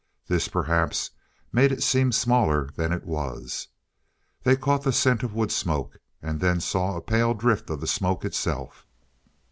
This, 0.25 0.47
perhaps, 0.47 1.11
made 1.53 1.71
it 1.71 1.83
seem 1.83 2.11
smaller 2.11 2.71
than 2.75 2.91
it 2.91 3.05
was. 3.05 3.67
They 4.41 4.55
caught 4.55 4.81
the 4.81 4.91
scent 4.91 5.21
of 5.21 5.35
wood 5.35 5.51
smoke, 5.51 5.99
and 6.23 6.39
then 6.39 6.59
saw 6.59 6.95
a 6.95 7.01
pale 7.01 7.35
drift 7.35 7.69
of 7.69 7.81
the 7.81 7.85
smoke 7.85 8.25
itself. 8.25 8.87